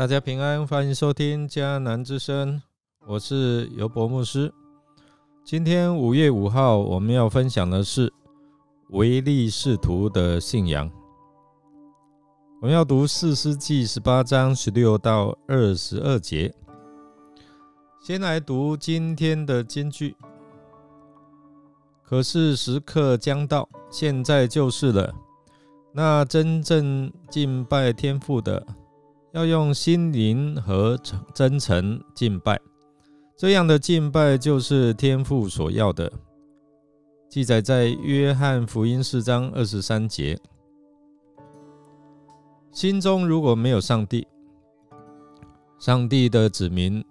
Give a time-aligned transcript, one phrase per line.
[0.00, 2.62] 大家平安，欢迎收听迦南之声，
[3.06, 4.50] 我是尤博牧师。
[5.44, 8.10] 今天五月五号，我们要分享的是
[8.92, 10.90] 唯利是图的信仰。
[12.62, 16.54] 我们要读四世纪十八章十六到二十二节。
[18.02, 20.16] 先来读今天的金句。
[22.02, 25.14] 可是时刻将到，现在就是了。
[25.92, 28.66] 那真正敬拜天父的。
[29.32, 30.98] 要用心灵和
[31.32, 32.60] 真诚敬拜，
[33.36, 36.12] 这样的敬拜就是天父所要的。
[37.28, 40.36] 记载在约翰福音四章二十三节。
[42.72, 44.26] 心中如果没有上帝，
[45.78, 47.04] 上帝的子民，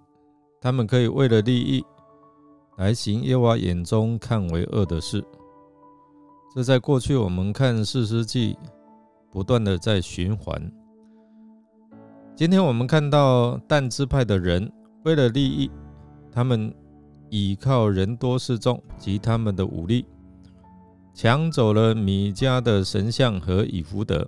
[0.60, 1.82] 他们可以为了利益
[2.76, 5.24] 来行耶和华眼中看为恶的事。
[6.54, 8.58] 这在过去我们看四世纪
[9.30, 10.70] 不断的在循环。
[12.36, 14.70] 今天我们看到但支派的人
[15.04, 15.70] 为了利益，
[16.32, 16.72] 他们
[17.28, 20.06] 倚靠人多势众及他们的武力，
[21.12, 24.26] 抢走了米迦的神像和以弗德。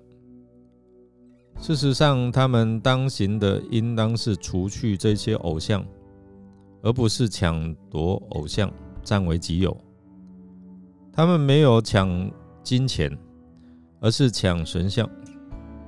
[1.59, 5.83] 事实上，他们当行的应当是除去这些偶像，
[6.83, 8.71] 而不是抢夺偶像
[9.03, 9.75] 占为己有。
[11.13, 12.31] 他们没有抢
[12.63, 13.11] 金钱，
[14.01, 15.09] 而是抢神像，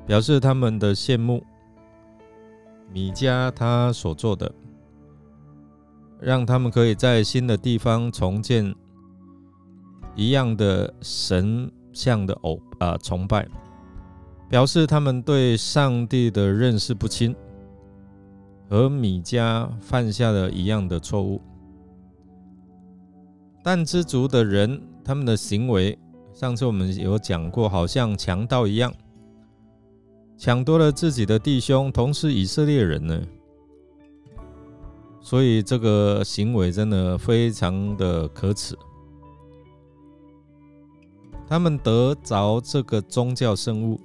[0.07, 1.45] 表示他们的羡慕。
[2.95, 4.55] 米迦他所做的，
[6.21, 8.73] 让他们可以在新的地方重建
[10.15, 13.49] 一样的神像的偶啊崇拜，
[14.49, 17.35] 表示他们对上帝的认识不清，
[18.71, 21.43] 和米迦犯下的一样的错误。
[23.65, 25.99] 但知足的人，他们的行为，
[26.33, 28.95] 上次我们有讲过，好像强盗一样。
[30.37, 33.23] 抢夺了自己的弟兄，同是以色列人呢，
[35.21, 38.77] 所以这个行为真的非常的可耻。
[41.47, 44.01] 他们得着这个宗教圣物，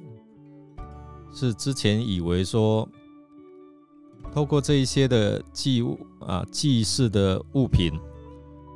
[1.33, 2.87] 是之前以为说，
[4.31, 7.99] 透过这一些的祭物啊、祭祀的物品，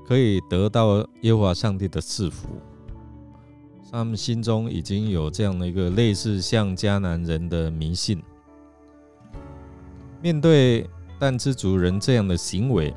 [0.07, 2.47] 可以得到耶和华上帝的赐福。
[3.93, 8.19] 他们心中已经有这样的一个类似像迦南人的迷信。
[10.19, 10.89] 面对
[11.19, 12.91] 但知族人这样的行为，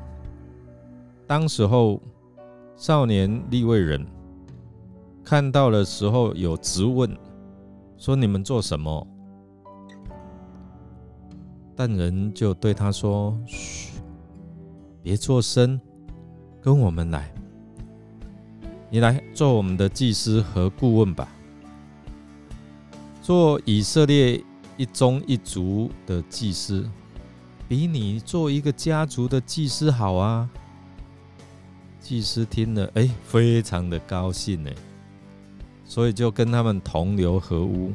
[1.27, 2.01] 当时候
[2.75, 4.03] 少年立位人
[5.23, 7.15] 看到的时候有质问，
[7.95, 9.07] 说：“你们做什么？”
[11.77, 14.01] 但人就对他说：“嘘，
[15.03, 15.79] 别做声，
[16.59, 17.31] 跟我们来。”
[18.89, 21.27] 你来做我们的祭司和顾问吧，
[23.21, 24.41] 做以色列
[24.77, 26.89] 一宗一族的祭司，
[27.67, 30.49] 比你做一个家族的祭司好啊！
[31.99, 34.71] 祭司听了，哎，非常的高兴呢，
[35.83, 37.93] 所以就跟他们同流合污，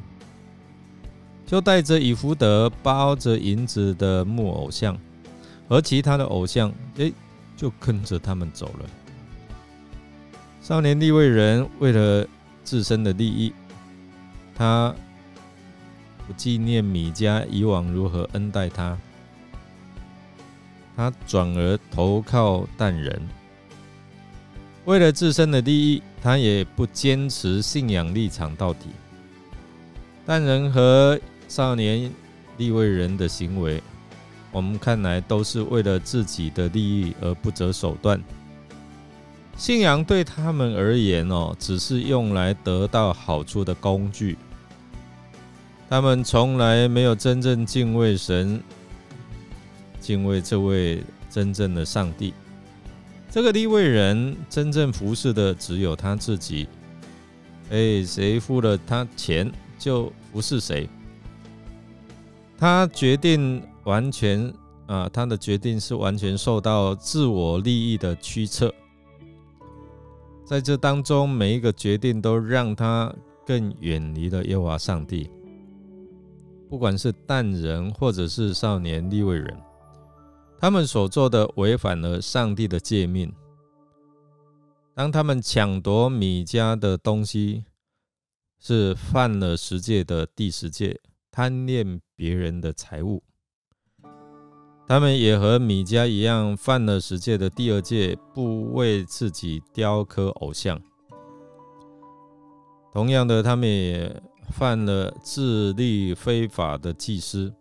[1.47, 4.98] 就带着以福德包着银子的木偶像
[5.66, 7.10] 和其他的偶像，哎，
[7.56, 8.91] 就跟着他们走了。
[10.62, 12.24] 少年利未人为了
[12.62, 13.52] 自身的利益，
[14.54, 14.94] 他
[16.24, 18.96] 不纪念米迦以往如何恩待他，
[20.96, 23.20] 他转而投靠但人。
[24.84, 28.86] 为了自身的利益，他也不坚持信仰立场到底。
[30.24, 31.18] 但人和
[31.48, 32.08] 少年
[32.56, 33.82] 利未人的行为，
[34.52, 38.22] 我们看来都是为了自己的利益而不择手段。
[39.62, 44.36] 信仰对他们而言哦，只是用来得到好处的工具。
[45.88, 48.60] 他们从来没有真正敬畏神，
[50.00, 51.00] 敬畏这位
[51.30, 52.34] 真正的上帝。
[53.30, 56.66] 这个利未人真正服侍的只有他自己。
[57.70, 59.48] 哎，谁付了他钱
[59.78, 60.88] 就服侍谁。
[62.58, 64.53] 他决定完全
[64.86, 68.74] 啊，他的决定是完全受到自我利益的驱策。
[70.53, 73.10] 在这当中，每一个决定都让他
[73.47, 75.31] 更远离了耶和华上帝。
[76.69, 79.59] 不管是但人或者是少年利未人，
[80.59, 83.33] 他们所做的违反了上帝的诫命。
[84.93, 87.65] 当他们抢夺米迦的东西，
[88.60, 91.01] 是犯了十诫的第十诫，
[91.31, 93.22] 贪恋别人的财物。
[94.86, 100.78] 他们也和米迦一样犯了十诫的第二诫，不为自己雕刻偶像。
[102.92, 107.54] 同样的，他们也犯了自立非法的祭司。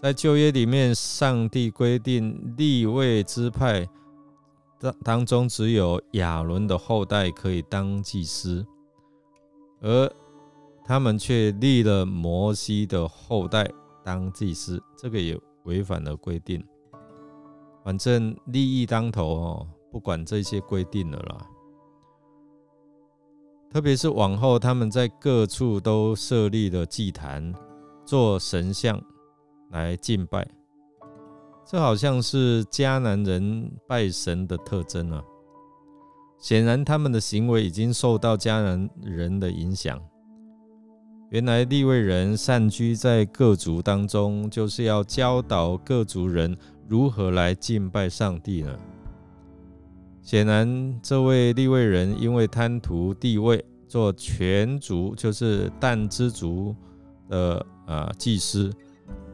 [0.00, 3.88] 在旧约里面，上帝规定立位支派
[4.78, 8.64] 当当中只有亚伦的后代可以当祭司，
[9.80, 10.08] 而
[10.84, 13.68] 他们却立了摩西的后代
[14.04, 15.36] 当祭司，这个也
[15.66, 16.64] 违反了规定。
[17.84, 21.46] 反正利益当头哦，不管这些规定了啦。
[23.70, 27.54] 特别是往后，他们在各处都设立了祭坛，
[28.04, 28.98] 做神像
[29.70, 30.48] 来敬拜。
[31.64, 35.22] 这好像是迦南人拜神的特征啊。
[36.38, 40.00] 显然，他们的行为已经受到迦南人的影响。
[41.30, 46.56] 原来利未人散居在各族当中，就是要教导各族人
[46.88, 48.78] 如何来敬拜上帝呢？
[50.22, 56.74] 显然，这位利未人因为贪图地位，做全族就是但之族
[57.28, 58.72] 的啊祭司，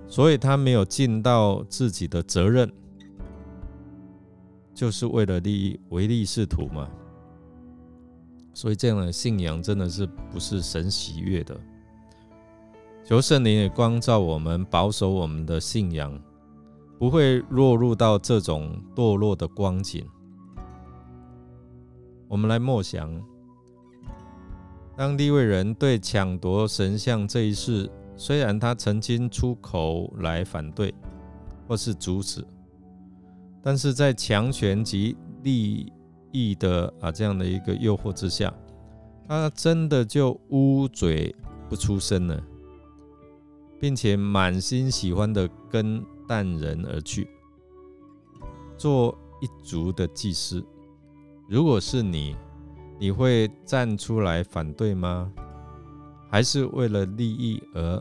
[0.08, 2.70] 所以他没有尽到自己的责任，
[4.74, 6.88] 就是为了利益唯利是图嘛。
[8.54, 11.58] 所以这样的信仰真的是不是神喜悦的。
[13.04, 16.16] 求圣灵也光照我们，保守我们的信仰，
[17.00, 20.06] 不会落入到这种堕落的光景。
[22.28, 23.10] 我们来默想，
[24.96, 30.94] 当地位人对抢夺神像这一事，虽然他曾经出口来反对
[31.66, 32.46] 或是阻止，
[33.60, 35.93] 但是在强权及利
[36.31, 38.55] 益的啊这样的一个诱惑之下，
[39.26, 41.34] 他真的就捂嘴
[41.69, 42.40] 不出声了。
[43.82, 47.29] 并且满心喜欢的跟淡人而去，
[48.79, 50.64] 做一族的祭司。
[51.49, 52.37] 如果是你，
[53.00, 55.32] 你会站出来反对吗？
[56.31, 58.00] 还是为了利益而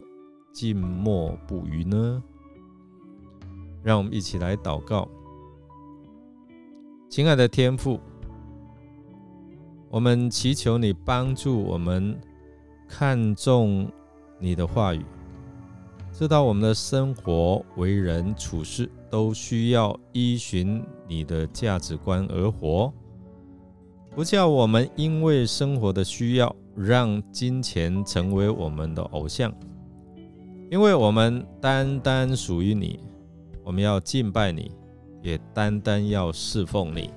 [0.54, 2.22] 静默不语呢？
[3.82, 5.10] 让我们一起来祷告，
[7.10, 8.00] 亲爱的天父，
[9.90, 12.16] 我们祈求你帮助我们
[12.88, 13.92] 看重
[14.38, 15.04] 你的话语。
[16.14, 22.94] 知道我们的生活、为人处事都需要依循你的价值观而活，
[24.12, 29.52] 不叫我们因为生活的需要让金钱成为我们的偶像，
[30.70, 33.00] 因为我们单单属于你，
[33.64, 34.72] 我们要敬拜你，
[35.24, 37.10] 也单单要侍奉你。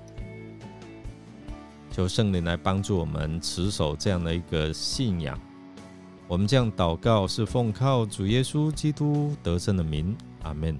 [1.91, 5.38] 求圣灵来帮助我们持守这样的一个信仰。
[6.26, 10.79] 我们将祷告，是奉靠主耶稣基督得胜的名，阿门。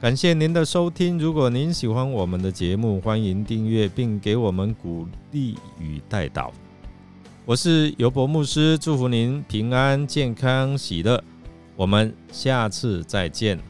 [0.00, 1.18] 感谢您的收听。
[1.18, 6.52] 如果您喜欢我们的节目，欢迎订阅并给我们鼓励与带导。
[7.44, 11.22] 我是尤伯牧师，祝福您平安、健康、喜乐。
[11.76, 13.69] 我们下次再见。